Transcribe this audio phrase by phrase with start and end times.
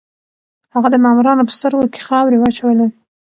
[0.73, 2.87] هغه د مامورانو په سترګو کې خاورې واچولې.